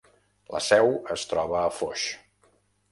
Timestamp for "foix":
1.83-2.09